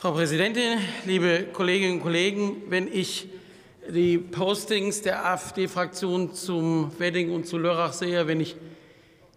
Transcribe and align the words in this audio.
Frau 0.00 0.12
Präsidentin, 0.12 0.78
liebe 1.04 1.48
Kolleginnen 1.52 1.96
und 1.96 2.00
Kollegen! 2.00 2.62
Wenn 2.70 2.90
ich 2.90 3.28
die 3.86 4.16
Postings 4.16 5.02
der 5.02 5.26
AfD-Fraktion 5.26 6.32
zum 6.32 6.98
Wedding 6.98 7.34
und 7.34 7.46
zu 7.46 7.58
Lörrach 7.58 7.92
sehe, 7.92 8.26
wenn 8.26 8.40
ich 8.40 8.56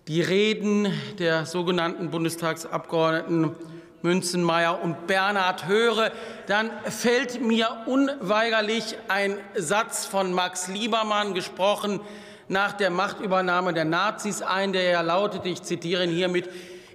die 0.08 0.22
Reden 0.22 0.88
der 1.20 1.46
sogenannten 1.46 2.12
Bundestagsabgeordneten 2.12 3.58
Münzenmeier 4.04 4.82
und 4.82 5.06
Bernhard 5.06 5.68
höre, 5.68 6.14
dann 6.48 6.72
fällt 6.86 7.42
mir 7.42 7.68
unweigerlich 7.86 8.96
ein 9.10 9.36
Satz 9.56 10.06
von 10.06 10.32
Max 10.32 10.70
Liebermann, 10.70 11.34
gesprochen 11.34 12.00
nach 12.48 12.72
der 12.72 12.90
Machtübernahme 12.90 13.74
der 13.74 13.84
Nazis, 13.84 14.42
ein, 14.42 14.72
der 14.72 14.84
ja 14.84 15.02
lautete, 15.02 15.50
ich 15.50 15.62
zitiere 15.62 16.06
ihn 16.06 16.12
hiermit, 16.12 16.48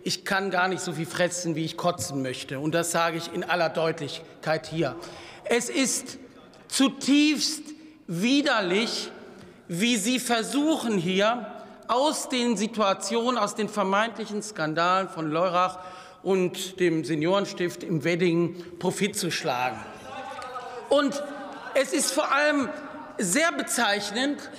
ich 0.09 0.25
kann 0.25 0.51
gar 0.51 0.69
nicht 0.69 0.80
so 0.80 0.95
viel 0.95 1.05
fressen, 1.05 1.55
wie 1.55 1.67
ich 1.67 1.77
kotzen 1.77 2.23
möchte. 2.23 2.61
Und 2.61 2.75
das 2.75 2.93
sage 2.93 3.19
ich 3.19 3.30
in 3.35 3.45
aller 3.45 3.69
Deutlichkeit 3.69 4.66
hier. 4.66 4.97
Es 5.45 5.69
ist 5.69 6.16
zutiefst 6.69 7.62
widerlich, 8.07 9.11
wie 9.69 9.99
Sie 9.99 10.19
versuchen 10.19 10.97
hier 10.97 11.47
aus 11.89 12.30
den 12.30 12.57
Situationen, 12.57 13.37
aus 13.37 13.55
den 13.55 13.69
vermeintlichen 13.69 14.43
Skandalen 14.43 15.11
von 15.11 15.30
Leurach 15.30 15.79
und 16.23 16.80
dem 16.80 17.05
Seniorenstift 17.05 17.83
im 17.83 18.02
Wedding 18.02 18.79
Profit 18.79 19.15
zu 19.15 19.30
schlagen. 19.30 19.79
Und 20.88 21.23
es 21.75 21.93
ist 21.93 22.13
vor 22.13 22.33
allem 22.33 22.71
sehr 23.19 23.52
bezeichnend, 23.52 24.51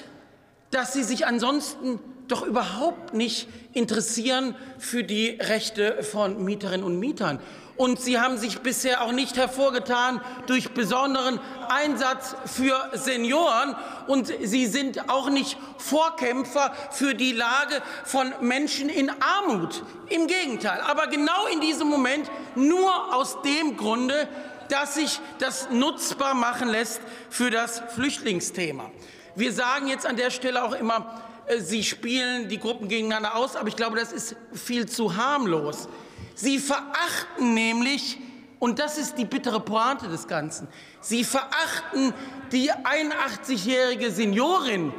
dass 0.70 0.94
Sie 0.94 1.04
sich 1.04 1.26
ansonsten 1.26 2.00
doch 2.32 2.44
überhaupt 2.44 3.14
nicht 3.14 3.48
interessieren 3.74 4.56
für 4.78 5.04
die 5.04 5.38
Rechte 5.40 6.04
von 6.04 6.44
Mieterinnen 6.44 6.86
und 6.86 7.00
Mietern. 7.00 7.40
Und 7.80 8.02
Sie 8.02 8.20
haben 8.20 8.38
sich 8.38 8.60
bisher 8.60 9.02
auch 9.02 9.14
nicht 9.14 9.38
hervorgetan 9.38 10.20
durch 10.48 10.72
besonderen 10.72 11.40
Einsatz 11.70 12.36
für 12.46 12.76
Senioren. 12.92 13.74
Und 14.06 14.28
Sie 14.44 14.66
sind 14.66 15.10
auch 15.10 15.30
nicht 15.30 15.58
Vorkämpfer 15.78 16.74
für 16.92 17.16
die 17.16 17.32
Lage 17.32 17.82
von 18.04 18.34
Menschen 18.42 18.90
in 18.90 19.10
Armut. 19.22 19.82
Im 20.10 20.28
Gegenteil. 20.28 20.82
Aber 20.82 21.08
genau 21.08 21.48
in 21.54 21.62
diesem 21.62 21.88
Moment 21.88 22.30
nur 22.56 23.16
aus 23.16 23.42
dem 23.44 23.78
Grunde, 23.78 24.28
dass 24.68 24.96
sich 24.96 25.22
das 25.40 25.70
nutzbar 25.72 26.34
machen 26.34 26.68
lässt 26.68 27.00
für 27.30 27.50
das 27.50 27.82
Flüchtlingsthema. 27.96 28.92
Wir 29.36 29.54
sagen 29.54 29.88
jetzt 29.88 30.06
an 30.06 30.18
der 30.18 30.32
Stelle 30.32 30.66
auch 30.66 30.74
immer, 30.74 31.29
Sie 31.58 31.84
spielen 31.84 32.48
die 32.48 32.60
Gruppen 32.60 32.88
gegeneinander 32.88 33.36
aus, 33.36 33.56
aber 33.56 33.68
ich 33.70 33.76
glaube, 33.76 33.98
das 33.98 34.12
ist 34.12 34.36
viel 34.54 34.88
zu 34.88 35.16
harmlos. 35.16 35.90
Sie 36.36 36.60
verachten 36.60 37.56
nämlich, 37.56 38.18
und 38.60 38.78
das 38.78 38.98
ist 38.98 39.18
die 39.18 39.26
bittere 39.26 39.60
Pointe 39.60 40.08
des 40.08 40.28
Ganzen, 40.28 40.68
Sie 41.02 41.24
verachten 41.24 42.14
die 42.52 42.72
81-jährige 42.72 44.12
Seniorin, 44.12 44.94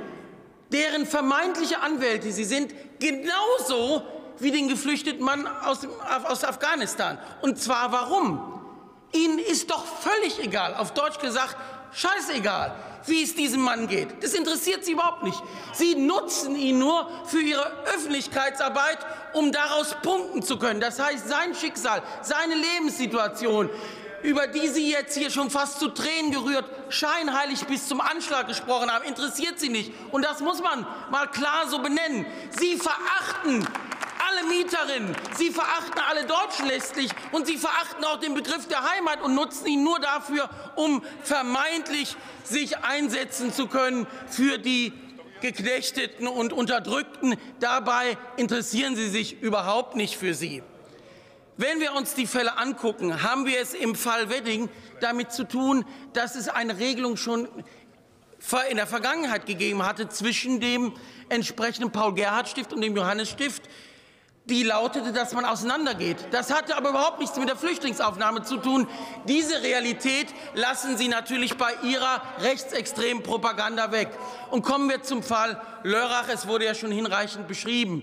deren 0.73 1.07
vermeintliche 1.07 1.81
Anwälte 1.81 2.33
Sie 2.33 2.45
sind, 2.45 2.75
genauso 2.99 4.03
wie 4.39 4.51
den 4.51 4.69
geflüchteten 4.69 5.25
Mann 5.25 5.47
aus, 5.47 5.87
aus 6.25 6.43
Afghanistan. 6.43 7.19
Und 7.43 7.61
zwar 7.61 7.93
warum? 7.93 8.61
Ihnen 9.13 9.39
ist 9.39 9.71
doch 9.71 9.85
völlig 9.85 10.43
egal, 10.43 10.75
auf 10.75 10.95
Deutsch 10.95 11.19
gesagt, 11.19 11.57
scheißegal, 11.93 12.75
wie 13.07 13.23
es 13.23 13.35
diesem 13.35 13.63
Mann 13.63 13.87
geht. 13.87 14.23
Das 14.23 14.35
interessiert 14.35 14.85
Sie 14.85 14.93
überhaupt 14.93 15.23
nicht. 15.23 15.41
Sie 15.73 15.95
nutzen 15.95 16.57
ihn 16.57 16.79
nur 16.79 17.09
für 17.27 17.41
Ihre 17.41 17.67
Öffentlichkeitsarbeit, 17.85 18.99
um 19.33 19.53
daraus 19.53 19.97
punkten 20.03 20.43
zu 20.43 20.59
können. 20.59 20.81
Das 20.81 20.99
heißt, 20.99 21.29
sein 21.29 21.55
Schicksal, 21.55 22.03
seine 22.23 22.55
Lebenssituation, 22.55 23.71
über 24.23 24.47
die 24.47 24.69
Sie 24.69 24.91
jetzt 24.91 25.17
hier 25.17 25.31
schon 25.31 25.51
fast 25.51 25.81
zu 25.81 25.89
Tränen 25.89 26.31
gerührt, 26.31 26.65
scheinheilig 26.91 27.65
bis 27.67 27.89
zum 27.89 28.01
Anschlag 28.01 28.49
gesprochen 28.49 28.91
haben, 28.91 29.05
interessiert 29.05 29.59
Sie 29.59 29.71
nicht. 29.71 29.93
Und 30.11 30.25
das 30.25 30.41
muss 30.41 30.61
man 30.61 30.87
mal 31.11 31.27
klar 31.27 31.69
so 31.69 31.79
benennen. 31.79 32.27
Sie 32.51 32.77
verachten 32.77 33.67
alle 34.61 34.65
Mieterinnen. 34.65 35.17
Sie 35.37 35.51
verachten 35.51 36.01
alle 36.09 36.25
Deutschen 36.27 36.67
letztlich 36.67 37.11
und 37.33 37.47
sie 37.47 37.57
verachten 37.57 38.05
auch 38.05 38.19
den 38.19 38.35
Begriff 38.35 38.67
der 38.69 38.83
Heimat 38.91 39.23
und 39.23 39.35
nutzen 39.35 39.67
ihn 39.67 39.85
nur 39.85 39.99
dafür, 40.01 40.49
um 40.77 41.03
vermeintlich 41.23 42.17
sich 42.45 42.79
einsetzen 42.79 43.53
zu 43.53 43.67
können 43.67 44.07
für 44.29 44.59
die 44.59 44.93
Geknechteten 45.41 46.29
und 46.29 46.53
Unterdrückten. 46.53 47.37
Dabei 47.61 48.19
interessieren 48.37 48.97
sie 48.97 49.09
sich 49.09 49.41
überhaupt 49.41 49.97
nicht 49.97 50.17
für 50.17 50.35
sie. 50.35 50.63
Wenn 51.57 51.81
wir 51.81 51.95
uns 51.95 52.15
die 52.15 52.27
Fälle 52.27 52.57
angucken, 52.57 53.23
haben 53.23 53.45
wir 53.45 53.61
es 53.61 53.75
im 53.75 53.95
Fall 53.95 54.31
Wedding 54.31 54.69
damit 55.01 55.33
zu 55.33 55.45
tun, 55.45 55.85
dass 56.15 56.35
es 56.35 56.49
eine 56.49 56.79
Regelung 56.79 57.17
schon 57.17 57.49
in 58.71 58.77
der 58.77 58.87
Vergangenheit 58.87 59.45
gegeben 59.45 59.85
hatte 59.85 60.09
zwischen 60.09 60.61
dem 60.61 60.95
entsprechenden 61.29 61.93
Paul-Gerhardt-Stift 61.93 62.73
und 62.73 62.81
dem 62.81 62.97
Johannes-Stift, 62.97 63.63
die 64.47 64.63
lautete, 64.63 65.13
dass 65.13 65.33
man 65.33 65.45
auseinandergeht. 65.45 66.17
Das 66.33 66.53
hatte 66.53 66.77
aber 66.77 66.91
überhaupt 66.91 67.21
nichts 67.21 67.37
mit 67.37 67.49
der 67.49 67.57
Flüchtlingsaufnahme 67.57 68.43
zu 68.43 68.57
tun. 68.57 68.89
Diese 69.27 69.63
Realität 69.63 70.29
lassen 70.55 70.97
Sie 70.97 71.09
natürlich 71.09 71.57
bei 71.57 71.73
Ihrer 71.83 72.23
rechtsextremen 72.39 73.23
Propaganda 73.23 73.93
weg. 73.93 74.09
Und 74.51 74.63
kommen 74.63 74.89
wir 74.89 75.03
zum 75.03 75.23
Fall 75.23 75.61
Lörrach. 75.83 76.29
Es 76.29 76.49
wurde 76.49 76.65
ja 76.65 76.75
schon 76.75 76.91
hinreichend 76.91 77.47
beschrieben. 77.47 78.03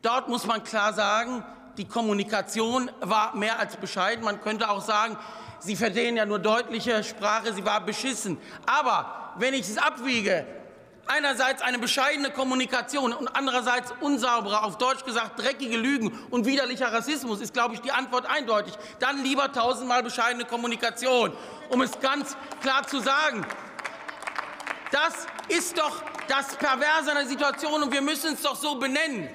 Dort 0.00 0.28
muss 0.28 0.46
man 0.46 0.64
klar 0.64 0.94
sagen, 0.94 1.44
die 1.76 1.86
Kommunikation 1.86 2.90
war 3.00 3.36
mehr 3.36 3.58
als 3.58 3.76
bescheiden. 3.76 4.24
Man 4.24 4.40
könnte 4.40 4.70
auch 4.70 4.82
sagen, 4.82 5.16
Sie 5.64 5.76
verstehen 5.76 6.16
ja 6.16 6.26
nur 6.26 6.40
deutliche 6.40 7.04
Sprache, 7.04 7.52
sie 7.52 7.64
war 7.64 7.80
beschissen. 7.86 8.36
Aber 8.66 9.32
wenn 9.38 9.54
ich 9.54 9.60
es 9.60 9.78
abwiege, 9.78 10.44
einerseits 11.06 11.62
eine 11.62 11.78
bescheidene 11.78 12.30
Kommunikation 12.30 13.12
und 13.12 13.28
andererseits 13.28 13.92
unsaubere, 14.00 14.62
auf 14.62 14.78
Deutsch 14.78 15.04
gesagt 15.04 15.40
dreckige 15.40 15.76
Lügen 15.76 16.18
und 16.30 16.46
widerlicher 16.46 16.92
Rassismus, 16.92 17.40
ist, 17.40 17.52
glaube 17.52 17.74
ich, 17.74 17.80
die 17.80 17.92
Antwort 17.92 18.26
eindeutig. 18.26 18.74
Dann 18.98 19.22
lieber 19.22 19.52
tausendmal 19.52 20.02
bescheidene 20.02 20.44
Kommunikation, 20.44 21.32
um 21.68 21.80
es 21.82 21.98
ganz 22.00 22.36
klar 22.60 22.86
zu 22.86 23.00
sagen. 23.00 23.46
Das 24.90 25.26
ist 25.48 25.78
doch 25.78 26.02
das 26.28 26.56
Perverse 26.56 27.12
der 27.12 27.26
Situation 27.26 27.82
und 27.82 27.92
wir 27.92 28.02
müssen 28.02 28.34
es 28.34 28.42
doch 28.42 28.56
so 28.56 28.76
benennen. 28.76 29.28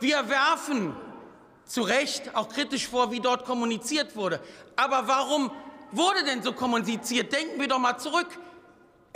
Wir 0.00 0.28
werfen 0.28 0.94
zu 1.64 1.82
Recht 1.82 2.34
auch 2.34 2.48
kritisch 2.48 2.86
vor, 2.86 3.10
wie 3.10 3.20
dort 3.20 3.44
kommuniziert 3.44 4.14
wurde. 4.14 4.40
Aber 4.76 5.08
warum 5.08 5.50
wurde 5.90 6.24
denn 6.24 6.42
so 6.42 6.52
kommuniziert? 6.52 7.32
Denken 7.32 7.60
wir 7.60 7.68
doch 7.68 7.78
mal 7.78 7.98
zurück. 7.98 8.28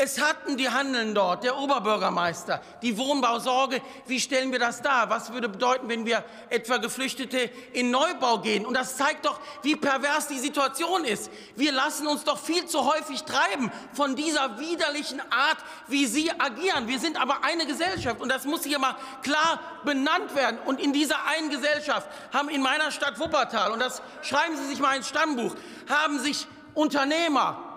Es 0.02 0.18
hatten 0.18 0.56
die 0.56 0.70
Handeln 0.70 1.14
dort, 1.14 1.44
der 1.44 1.58
Oberbürgermeister, 1.58 2.62
die 2.80 2.96
Wohnbausorge. 2.96 3.82
Wie 4.06 4.18
stellen 4.18 4.50
wir 4.50 4.58
das 4.58 4.80
dar? 4.80 5.10
Was 5.10 5.30
würde 5.30 5.50
bedeuten, 5.50 5.90
wenn 5.90 6.06
wir 6.06 6.24
etwa 6.48 6.78
Geflüchtete 6.78 7.50
in 7.74 7.90
Neubau 7.90 8.38
gehen? 8.38 8.64
Und 8.64 8.72
das 8.72 8.96
zeigt 8.96 9.26
doch, 9.26 9.38
wie 9.62 9.76
pervers 9.76 10.26
die 10.26 10.38
Situation 10.38 11.04
ist. 11.04 11.30
Wir 11.54 11.72
lassen 11.72 12.06
uns 12.06 12.24
doch 12.24 12.38
viel 12.38 12.64
zu 12.64 12.90
häufig 12.90 13.24
treiben 13.24 13.70
von 13.92 14.16
dieser 14.16 14.58
widerlichen 14.58 15.20
Art, 15.30 15.58
wie 15.88 16.06
Sie 16.06 16.30
agieren. 16.30 16.88
Wir 16.88 16.98
sind 16.98 17.20
aber 17.20 17.44
eine 17.44 17.66
Gesellschaft 17.66 18.22
und 18.22 18.30
das 18.30 18.46
muss 18.46 18.64
hier 18.64 18.78
mal 18.78 18.96
klar 19.22 19.60
benannt 19.84 20.34
werden. 20.34 20.60
Und 20.64 20.80
in 20.80 20.94
dieser 20.94 21.26
einen 21.26 21.50
Gesellschaft 21.50 22.08
haben 22.32 22.48
in 22.48 22.62
meiner 22.62 22.90
Stadt 22.90 23.18
Wuppertal, 23.20 23.70
und 23.70 23.80
das 23.80 24.00
schreiben 24.22 24.56
Sie 24.56 24.64
sich 24.64 24.78
mal 24.78 24.96
ins 24.96 25.10
Stammbuch, 25.10 25.54
haben 25.90 26.18
sich 26.20 26.46
Unternehmer, 26.72 27.69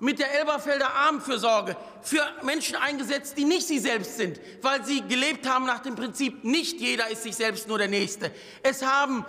mit 0.00 0.18
der 0.18 0.38
Elberfelder 0.38 0.92
Armenfürsorge 0.94 1.76
für 2.02 2.22
Menschen 2.42 2.76
eingesetzt, 2.76 3.38
die 3.38 3.44
nicht 3.44 3.66
sie 3.66 3.78
selbst 3.78 4.16
sind, 4.16 4.40
weil 4.62 4.84
sie 4.84 5.02
gelebt 5.02 5.48
haben 5.48 5.66
nach 5.66 5.80
dem 5.80 5.94
Prinzip, 5.94 6.44
nicht 6.44 6.80
jeder 6.80 7.08
ist 7.10 7.22
sich 7.22 7.36
selbst 7.36 7.68
nur 7.68 7.78
der 7.78 7.88
Nächste. 7.88 8.30
Es 8.62 8.84
haben 8.84 9.24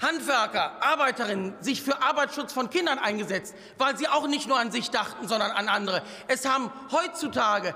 Handwerker, 0.00 0.82
Arbeiterinnen 0.82 1.54
sich 1.60 1.82
für 1.82 2.02
Arbeitsschutz 2.02 2.52
von 2.52 2.70
Kindern 2.70 2.98
eingesetzt, 2.98 3.54
weil 3.78 3.96
sie 3.96 4.08
auch 4.08 4.28
nicht 4.28 4.48
nur 4.48 4.58
an 4.58 4.70
sich 4.70 4.90
dachten, 4.90 5.26
sondern 5.26 5.50
an 5.50 5.68
andere. 5.68 6.02
Es 6.28 6.48
haben 6.48 6.70
heutzutage 6.92 7.74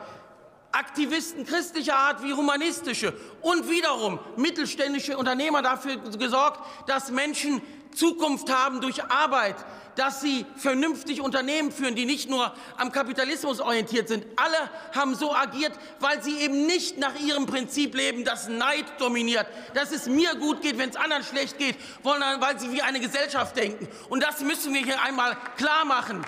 Aktivisten 0.71 1.45
christlicher 1.45 1.97
Art 1.97 2.23
wie 2.23 2.33
humanistische 2.33 3.13
und 3.43 3.69
wiederum 3.69 4.19
mittelständische 4.37 5.19
Unternehmer 5.19 5.61
dafür 5.61 5.97
gesorgt, 5.97 6.61
dass 6.89 7.11
Menschen 7.11 7.61
Zukunft 7.95 8.53
haben 8.53 8.81
durch 8.81 9.05
Arbeit, 9.05 9.57
dass 9.97 10.21
sie 10.21 10.47
vernünftig 10.57 11.21
Unternehmen 11.21 11.71
führen, 11.71 11.95
die 11.95 12.07
nicht 12.07 12.29
nur 12.29 12.53
am 12.77 12.93
Kapitalismus 12.93 13.61
orientiert 13.61 14.09
sind. 14.09 14.25
Alle 14.37 14.57
haben 14.95 15.15
so 15.15 15.35
agiert, 15.35 15.73
weil 16.01 16.23
sie 16.23 16.39
eben 16.39 16.67
nicht 16.67 16.99
nach 16.99 17.19
ihrem 17.21 17.47
Prinzip 17.47 17.95
leben, 17.95 18.25
das 18.25 18.49
Neid 18.49 18.87
dominiert, 18.99 19.47
dass 19.75 19.93
es 19.93 20.07
mir 20.07 20.35
gut 20.37 20.63
geht, 20.63 20.79
wenn 20.79 20.91
es 20.91 20.97
anderen 20.97 21.23
schlecht 21.25 21.59
geht, 21.59 21.77
weil 22.03 22.59
sie 22.59 22.73
wie 22.73 22.83
eine 22.83 23.01
Gesellschaft 23.01 23.57
denken. 23.57 23.89
Und 24.09 24.23
das 24.23 24.41
müssen 24.41 24.73
wir 24.73 24.83
hier 24.83 25.03
einmal 25.03 25.37
klar 25.57 25.85
machen. 25.85 26.25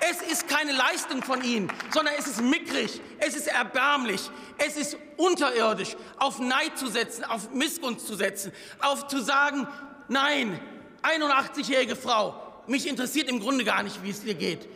Es 0.00 0.20
ist 0.20 0.48
keine 0.48 0.72
Leistung 0.72 1.22
von 1.22 1.42
ihnen, 1.42 1.72
sondern 1.92 2.14
es 2.18 2.26
ist 2.26 2.42
mickrig, 2.42 3.00
es 3.20 3.36
ist 3.36 3.46
erbärmlich, 3.46 4.20
es 4.58 4.76
ist 4.76 4.98
unterirdisch, 5.16 5.96
auf 6.18 6.40
Neid 6.40 6.76
zu 6.76 6.88
setzen, 6.88 7.24
auf 7.24 7.50
Missgunst 7.52 8.06
zu 8.06 8.14
setzen, 8.14 8.52
auf 8.80 9.06
zu 9.06 9.22
sagen, 9.22 9.66
nein, 10.08 10.60
81-jährige 11.04 11.96
Frau, 11.96 12.34
mich 12.66 12.88
interessiert 12.88 13.28
im 13.28 13.40
Grunde 13.40 13.64
gar 13.64 13.82
nicht, 13.82 14.02
wie 14.02 14.10
es 14.10 14.22
dir 14.22 14.34
geht. 14.34 14.66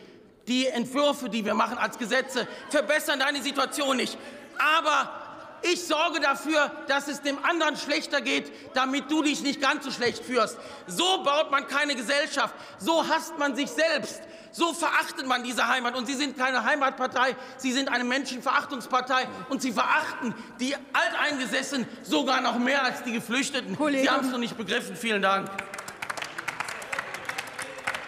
Die 0.47 0.67
Entwürfe, 0.67 1.29
die 1.29 1.43
wir 1.45 1.53
machen 1.53 1.77
als 1.77 1.97
Gesetze, 1.97 2.47
verbessern 2.69 3.19
deine 3.19 3.41
Situation 3.41 3.97
nicht. 3.97 4.17
Aber 4.77 5.11
ich 5.61 5.85
sorge 5.85 6.19
dafür, 6.19 6.71
dass 6.87 7.07
es 7.07 7.21
dem 7.21 7.43
anderen 7.43 7.75
schlechter 7.75 8.21
geht, 8.21 8.51
damit 8.73 9.11
du 9.11 9.21
dich 9.23 9.41
nicht 9.41 9.61
ganz 9.61 9.83
so 9.83 9.91
schlecht 9.91 10.23
führst. 10.23 10.57
So 10.87 11.23
baut 11.23 11.51
man 11.51 11.67
keine 11.67 11.95
Gesellschaft. 11.95 12.53
So 12.77 13.07
hasst 13.07 13.37
man 13.37 13.55
sich 13.55 13.69
selbst. 13.69 14.21
So 14.51 14.73
verachtet 14.73 15.27
man 15.27 15.43
diese 15.43 15.67
Heimat. 15.67 15.95
Und 15.95 16.07
Sie 16.07 16.15
sind 16.15 16.37
keine 16.37 16.63
Heimatpartei, 16.63 17.35
Sie 17.57 17.71
sind 17.71 17.89
eine 17.89 18.03
Menschenverachtungspartei. 18.03 19.27
Und 19.49 19.61
Sie 19.61 19.71
verachten 19.71 20.33
die 20.59 20.75
Alteingesessenen 20.93 21.87
sogar 22.03 22.41
noch 22.41 22.57
mehr 22.57 22.83
als 22.83 23.03
die 23.03 23.11
Geflüchteten. 23.11 23.75
Kollege. 23.75 24.03
Sie 24.03 24.09
haben 24.09 24.25
es 24.25 24.31
noch 24.31 24.39
nicht 24.39 24.57
begriffen. 24.57 24.95
Vielen 24.95 25.21
Dank. 25.21 25.49